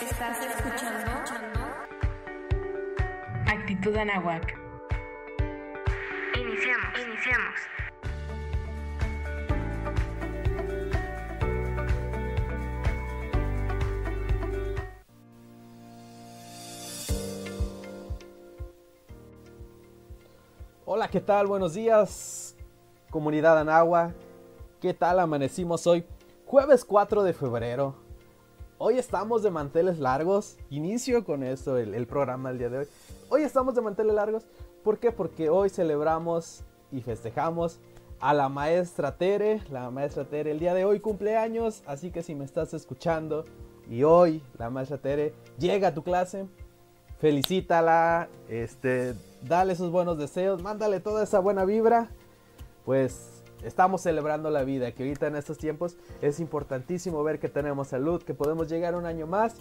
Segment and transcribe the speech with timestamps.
[0.00, 1.10] Estás, escuchando
[3.46, 4.58] Actitud Anahuac.
[6.34, 7.54] Iniciamos, iniciamos.
[20.86, 21.46] Hola, ¿qué tal?
[21.46, 22.56] Buenos días,
[23.10, 24.14] comunidad Anagua.
[24.80, 26.06] ¿Qué tal amanecimos hoy?
[26.46, 28.01] Jueves 4 de febrero.
[28.84, 30.56] Hoy estamos de manteles largos.
[30.68, 32.86] Inicio con esto el, programa el día de hoy.
[33.28, 34.44] Hoy estamos de manteles largos.
[34.82, 35.12] ¿Por qué?
[35.12, 37.78] Porque hoy celebramos y festejamos
[38.18, 39.62] a la maestra Tere.
[39.70, 41.84] La maestra Tere el día de hoy cumpleaños.
[41.86, 43.44] Así que si me estás escuchando
[43.88, 46.48] y hoy la maestra Tere llega a tu clase,
[47.20, 52.10] felicítala, este, dale sus buenos deseos, mándale toda esa buena vibra.
[52.84, 57.88] Pues estamos celebrando la vida, que ahorita en estos tiempos es importantísimo ver que tenemos
[57.88, 59.56] salud, que podemos llegar un año más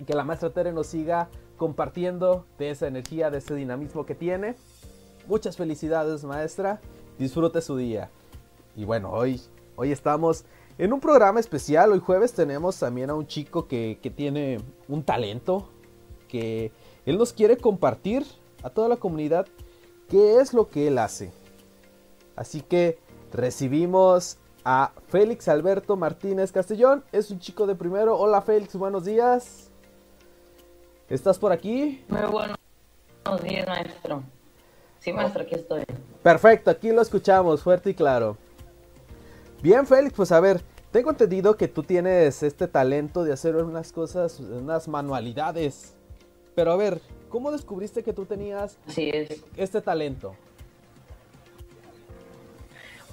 [0.00, 4.14] y que la maestra Tere nos siga compartiendo de esa energía, de ese dinamismo que
[4.14, 4.56] tiene.
[5.26, 6.80] Muchas felicidades maestra,
[7.18, 8.10] disfrute su día.
[8.76, 9.40] Y bueno, hoy,
[9.76, 10.44] hoy estamos
[10.78, 15.02] en un programa especial, hoy jueves tenemos también a un chico que, que tiene un
[15.02, 15.68] talento,
[16.28, 16.70] que
[17.06, 18.24] él nos quiere compartir
[18.62, 19.46] a toda la comunidad
[20.08, 21.32] qué es lo que él hace.
[22.36, 22.98] Así que
[23.32, 27.02] recibimos a Félix Alberto Martínez Castellón.
[27.12, 28.16] Es un chico de primero.
[28.18, 29.70] Hola Félix, buenos días.
[31.08, 32.04] ¿Estás por aquí?
[32.08, 32.56] Muy buenos
[33.42, 34.22] días, maestro.
[34.98, 35.84] Sí, maestro, aquí estoy.
[36.22, 38.36] Perfecto, aquí lo escuchamos fuerte y claro.
[39.62, 43.92] Bien, Félix, pues a ver, tengo entendido que tú tienes este talento de hacer unas
[43.92, 45.94] cosas, unas manualidades.
[46.54, 49.42] Pero a ver, ¿cómo descubriste que tú tenías Así es.
[49.56, 50.34] este talento?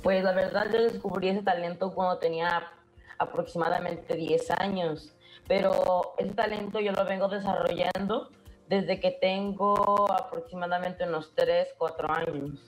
[0.03, 2.71] Pues la verdad yo descubrí ese talento cuando tenía
[3.17, 5.15] aproximadamente 10 años,
[5.47, 8.29] pero ese talento yo lo vengo desarrollando
[8.67, 12.59] desde que tengo aproximadamente unos 3, 4 años.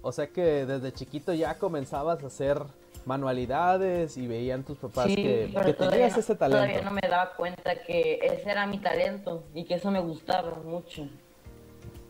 [0.00, 2.62] O sea que desde chiquito ya comenzabas a hacer
[3.04, 6.84] manualidades y veían tus papás Sí, que, pero que todavía tenías no- ese Todavía talento.
[6.84, 11.08] no me daba cuenta que ese era mi talento y que eso me gustaba mucho.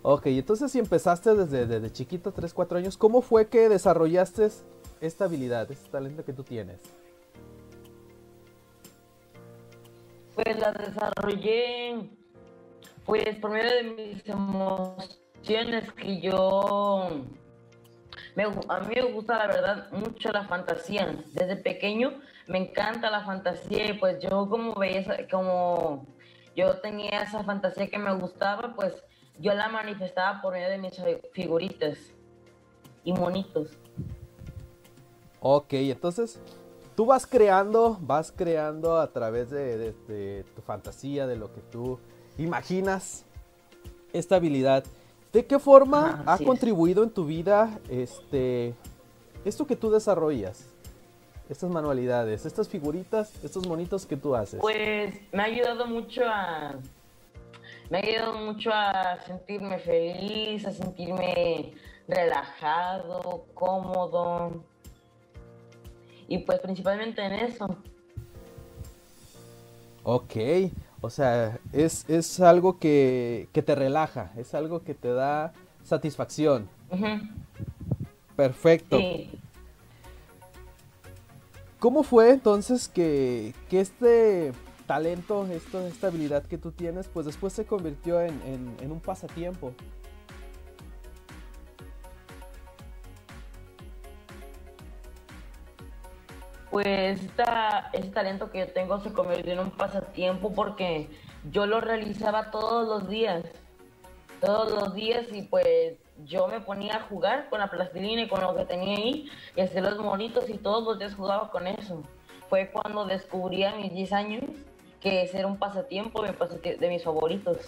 [0.04, 4.48] Ok, entonces si empezaste desde, desde chiquito, 3, 4 años, ¿cómo fue que desarrollaste
[5.00, 6.80] esta habilidad, este talento que tú tienes?
[10.34, 12.10] Pues la desarrollé
[13.04, 17.08] pues por medio de mis emociones que yo
[18.34, 21.14] me a mí me gusta la verdad mucho la fantasía.
[21.32, 26.06] Desde pequeño me encanta la fantasía pues yo como veía como
[26.56, 28.94] yo tenía esa fantasía que me gustaba, pues
[29.42, 31.98] yo la manifestaba por medio de mis fi- figuritas
[33.04, 33.68] y monitos.
[35.40, 36.38] Ok, entonces
[36.94, 41.60] tú vas creando, vas creando a través de, de- de tu fantasía, de lo que
[41.60, 41.98] tú
[42.38, 43.24] imaginas
[44.12, 44.84] esta habilidad.
[45.32, 46.42] ¿De qué forma ha es.
[46.42, 48.74] contribuido en tu vida este
[49.44, 50.68] esto que tú desarrollas?
[51.48, 54.60] Estas manualidades, estas figuritas, estos monitos que tú haces.
[54.60, 56.76] Pues me ha ayudado mucho a.
[57.92, 61.74] Me ha ayudado mucho a sentirme feliz, a sentirme
[62.08, 64.64] relajado, cómodo.
[66.26, 67.66] Y pues principalmente en eso.
[70.04, 70.36] Ok,
[71.02, 75.52] o sea, es, es algo que, que te relaja, es algo que te da
[75.84, 76.70] satisfacción.
[78.34, 78.96] Perfecto.
[78.96, 79.38] Sí.
[81.78, 87.52] ¿Cómo fue entonces que, que este talento, esto, esta habilidad que tú tienes, pues después
[87.52, 88.40] se convirtió en,
[88.80, 89.72] en- un pasatiempo?
[96.70, 101.10] Pues esta, ese talento que yo tengo se convirtió en un pasatiempo porque
[101.50, 103.44] yo lo realizaba todos los días.
[104.40, 108.40] Todos los días y pues yo me ponía a jugar con la plastilina y con
[108.40, 112.02] lo que tenía ahí y hacer los monitos y todos los días jugaba con eso.
[112.48, 114.44] Fue cuando descubrí a mis 10 años
[115.02, 117.58] que era un pasatiempo, de mis favoritos.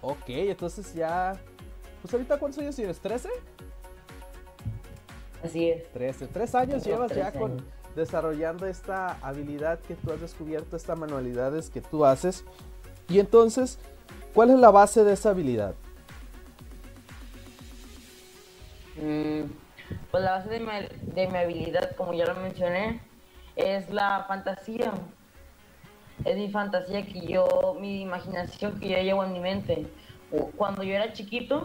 [0.00, 1.34] Ok, entonces ya...
[2.00, 3.28] Pues ahorita cuántos años tienes, ¿13?
[5.44, 5.90] Así es.
[5.92, 6.26] 13.
[6.26, 7.64] Tres años Tengo llevas ya 13 con años.
[7.94, 12.44] desarrollando esta habilidad que tú has descubierto, estas manualidades que tú haces.
[13.08, 13.78] Y entonces,
[14.34, 15.74] ¿cuál es la base de esa habilidad?
[18.96, 19.42] Mm,
[20.10, 20.66] Pues la base de mi,
[21.14, 23.00] de mi habilidad, como ya lo mencioné,
[23.56, 24.92] es la fantasía.
[26.24, 29.86] Es mi fantasía que yo, mi imaginación que yo llevo en mi mente.
[30.56, 31.64] Cuando yo era chiquito,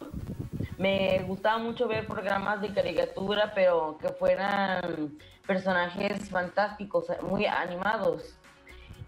[0.77, 8.37] me gustaba mucho ver programas de caricatura, pero que fueran personajes fantásticos, muy animados.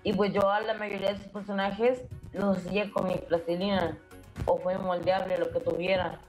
[0.03, 3.97] Y pues yo a la mayoría de esos personajes los hacía con mi plastilina
[4.45, 6.19] o fue moldeable lo que tuviera.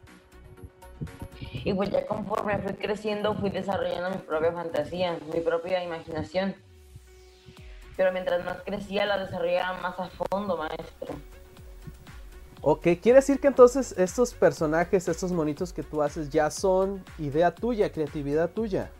[1.52, 6.54] Y pues ya conforme fui creciendo fui desarrollando mi propia fantasía, mi propia imaginación.
[7.96, 11.14] Pero mientras más crecía la desarrollaba más a fondo, maestro.
[12.62, 17.54] Ok, quiere decir que entonces estos personajes, estos monitos que tú haces ya son idea
[17.54, 18.90] tuya, creatividad tuya.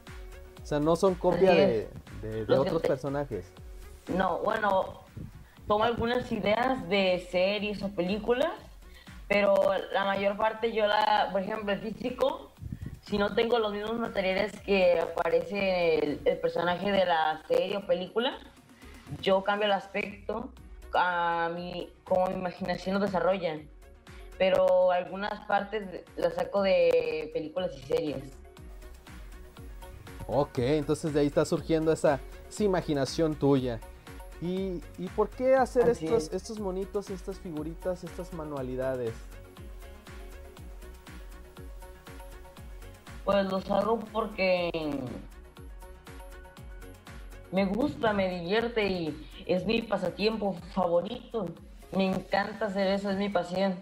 [0.62, 1.88] O sea, no son copia de,
[2.22, 3.46] de, otros personajes.
[4.08, 5.04] No, bueno,
[5.66, 8.52] tomo algunas ideas de series o películas,
[9.30, 9.54] pero
[9.92, 12.50] la mayor parte yo la, por ejemplo, el físico,
[13.02, 17.86] si no tengo los mismos materiales que aparece el, el personaje de la serie o
[17.86, 18.36] película,
[19.22, 20.50] yo cambio el aspecto
[20.94, 23.60] a mi, como mi imaginación lo desarrolla.
[24.36, 28.24] Pero algunas partes las saco de películas y series.
[30.26, 32.18] Ok, entonces de ahí está surgiendo esa,
[32.58, 33.78] imaginación tuya.
[34.42, 34.80] ¿Y,
[35.14, 39.12] por qué hacer estos, estos monitos, estas figuritas, estas manualidades?
[43.24, 44.70] Pues los hago porque
[47.52, 51.46] me gusta, me divierte y es mi pasatiempo favorito.
[51.92, 53.74] Me encanta hacer eso, es mi pasión.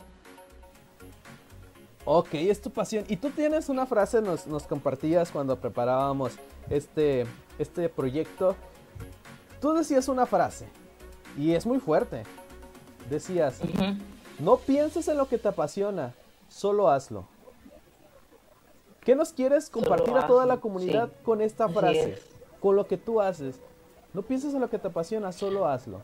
[2.05, 3.05] Ok, es tu pasión.
[3.09, 6.33] Y tú tienes una frase, nos, nos compartías cuando preparábamos
[6.71, 7.27] este,
[7.59, 8.57] este proyecto.
[9.61, 10.69] Tú decías una frase
[11.37, 12.23] y es muy fuerte.
[13.11, 13.61] Decías,
[14.39, 16.15] no pienses en lo que te apasiona,
[16.49, 17.27] solo hazlo.
[19.01, 22.21] ¿Qué nos quieres compartir a toda la comunidad con esta frase?
[22.61, 23.61] Con lo que tú haces.
[24.13, 26.03] No pienses en lo que te apasiona, solo hazlo.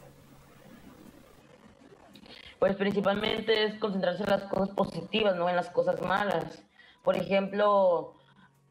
[2.59, 6.63] Pues principalmente es concentrarse en las cosas positivas, no en las cosas malas.
[7.03, 8.15] Por ejemplo,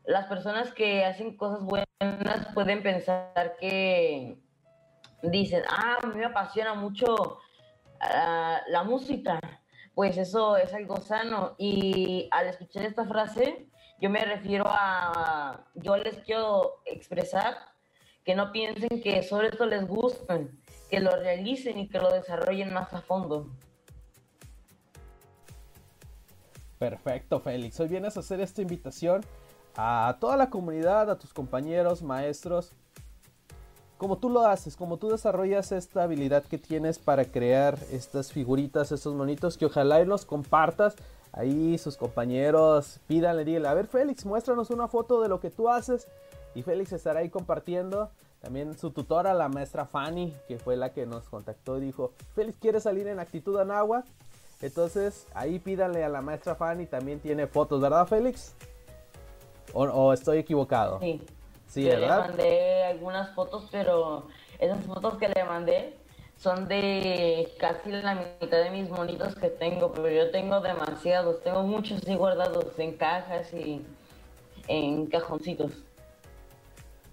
[0.05, 1.85] las personas que hacen cosas buenas
[2.53, 4.42] pueden pensar que
[5.29, 7.39] dicen, ah, a mí me apasiona mucho
[7.99, 9.39] ah, la música.
[9.95, 11.55] Pues eso es algo sano.
[11.57, 13.67] Y al escuchar esta frase,
[13.99, 17.55] yo me refiero a, yo les quiero expresar
[18.25, 20.39] que no piensen que solo esto les gusta,
[20.89, 23.47] que lo realicen y que lo desarrollen más a fondo.
[26.79, 27.79] Perfecto, Félix.
[27.79, 29.23] Hoy vienes a hacer esta invitación
[29.75, 32.73] a toda la comunidad, a tus compañeros, maestros.
[33.97, 38.91] Como tú lo haces, como tú desarrollas esta habilidad que tienes para crear estas figuritas,
[38.91, 40.95] estos monitos, que ojalá y nos compartas.
[41.31, 46.07] Ahí sus compañeros, pídanle, a ver Félix, muéstranos una foto de lo que tú haces
[46.53, 48.11] y Félix estará ahí compartiendo.
[48.41, 52.81] También su tutora, la maestra Fanny, que fue la que nos contactó, dijo, Félix quiere
[52.81, 54.03] salir en actitud agua
[54.61, 58.53] Entonces ahí pídale a la maestra Fanny, también tiene fotos, ¿verdad Félix?
[59.73, 60.99] ¿O, estoy equivocado?
[60.99, 61.21] Sí.
[61.73, 62.25] Sí, ¿verdad?
[62.25, 64.27] Le mandé algunas fotos, pero
[64.59, 65.97] esas fotos que le mandé
[66.37, 71.63] son de casi la mitad de mis monitos que tengo, pero yo tengo demasiados, tengo
[71.63, 73.83] muchos así guardados en cajas y
[74.67, 75.71] en cajoncitos.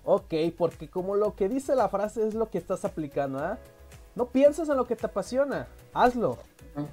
[0.04, 3.58] Ok, porque como lo que dice la frase es lo que estás aplicando, ¿ah?
[4.14, 6.36] No pienses en lo que te apasiona, hazlo.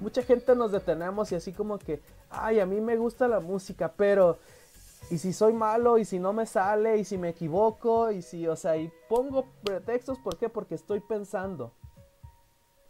[0.00, 2.00] Mucha gente nos detenemos y así como que,
[2.30, 4.38] ay, a mí me gusta la música, pero
[5.10, 8.46] y si soy malo y si no me sale y si me equivoco y si,
[8.46, 10.48] o sea, y pongo pretextos, ¿por qué?
[10.48, 11.72] Porque estoy pensando.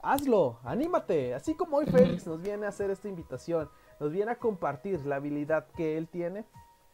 [0.01, 4.39] Hazlo, anímate, así como hoy Félix nos viene a hacer esta invitación, nos viene a
[4.39, 6.45] compartir la habilidad que él tiene,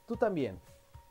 [0.06, 0.59] tú también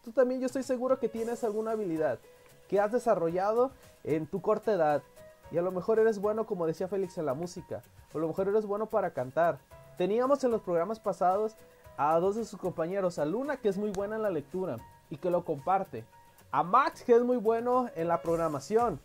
[0.03, 2.19] tú también yo estoy seguro que tienes alguna habilidad
[2.67, 3.71] que has desarrollado
[4.03, 5.03] en tu corta edad.
[5.51, 7.81] Y a lo mejor eres bueno, como decía Félix, en la música.
[8.13, 9.59] O a lo mejor eres bueno para cantar.
[9.97, 11.55] Teníamos en los programas pasados
[11.97, 13.19] a dos de sus compañeros.
[13.19, 14.77] A Luna, que es muy buena en la lectura
[15.09, 16.05] y que lo comparte.
[16.51, 18.99] A Max, que es muy bueno en la programación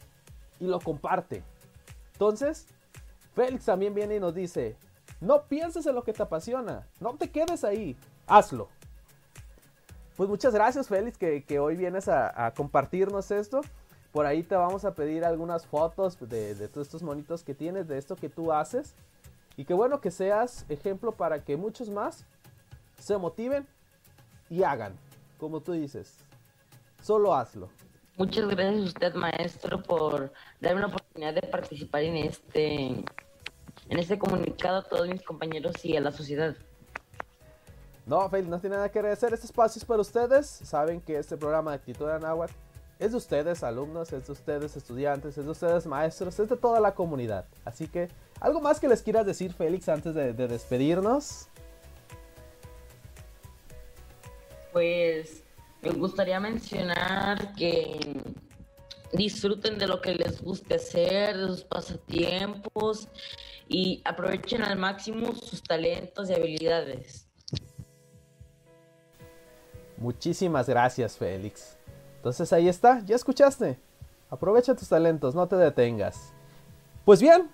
[0.60, 1.42] y lo comparte.
[2.12, 2.66] Entonces,
[3.34, 4.76] Félix también viene y nos dice,
[5.20, 6.86] no pienses en lo que te apasiona.
[7.00, 7.96] No te quedes ahí.
[8.26, 8.68] Hazlo.
[10.16, 13.60] Pues muchas gracias, Félix, que, hoy vienes a, compartirnos esto.
[14.12, 17.98] Por ahí te vamos a pedir algunas fotos de, todos estos monitos que tienes, de
[17.98, 18.94] esto que tú haces.
[19.56, 22.24] Y que bueno que seas ejemplo para que muchos más
[22.98, 23.66] se motiven
[24.50, 24.94] y hagan,
[25.38, 26.16] como tú dices.
[27.02, 27.68] Solo hazlo.
[28.16, 34.18] Muchas gracias a usted, maestro, por darme la oportunidad de participar en este, en este
[34.18, 36.56] comunicado a todos mis compañeros y a la sociedad.
[38.06, 39.32] No, Félix, no tiene nada que agradecer.
[39.34, 40.46] Este espacio es para ustedes.
[40.48, 42.54] Saben que este programa de Actitud de Nahuatl
[42.98, 46.80] es de ustedes, alumnos, es de ustedes, estudiantes, es de ustedes, maestros, es de toda
[46.80, 47.44] la comunidad.
[47.64, 48.08] Así que,
[48.40, 51.48] ¿algo más que les quieras decir, Félix, antes de, despedirnos?
[54.72, 55.42] Pues
[55.82, 58.20] me gustaría mencionar que
[59.12, 63.08] disfruten de lo que les guste hacer, de sus pasatiempos
[63.68, 67.28] y aprovechen al máximo sus talentos y habilidades.
[69.96, 71.76] Muchísimas gracias, Félix.
[72.16, 73.78] Entonces ahí está, ya escuchaste.
[74.30, 76.32] Aprovecha tus talentos, no te detengas.
[77.04, 77.50] Pues bien,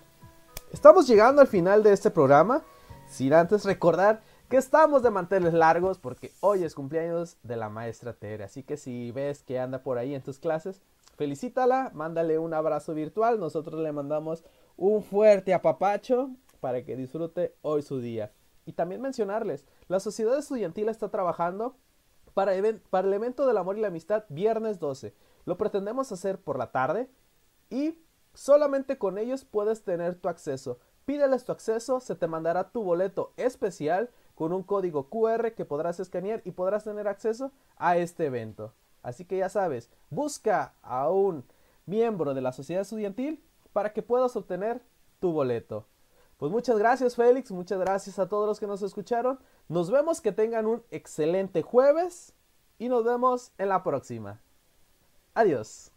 [0.73, 2.63] estamos llegando al final de este programa.
[3.07, 8.13] Sin antes recordar que estamos de manteles largos porque hoy es cumpleaños de la maestra
[8.13, 8.43] Tere.
[8.43, 10.81] Así que si ves que anda por ahí en tus clases,
[11.15, 13.39] felicítala, mándale un abrazo virtual.
[13.39, 14.43] Nosotros le mandamos
[14.77, 18.31] un fuerte apapacho para que disfrute hoy su día.
[18.65, 21.75] Y también mencionarles, la sociedad estudiantil está trabajando
[22.33, 22.53] para,
[22.89, 25.13] para el evento del amor y la amistad viernes 12.
[25.45, 27.09] Lo pretendemos hacer por la tarde
[27.69, 27.99] y
[28.33, 30.79] solamente con ellos puedes tener tu acceso.
[31.05, 35.99] Pídeles tu acceso, se te mandará tu boleto especial con un código QR que podrás
[35.99, 38.73] escanear y podrás tener acceso a este evento.
[39.01, 41.43] Así que ya sabes, busca a un
[41.85, 44.81] miembro de la sociedad estudiantil para que puedas obtener
[45.19, 45.85] tu boleto.
[46.37, 49.39] Pues muchas gracias Félix, muchas gracias a todos los que nos escucharon.
[49.69, 52.33] Nos vemos, que tengan un excelente jueves
[52.77, 54.41] y nos vemos en la próxima.
[55.33, 55.94] Adiós.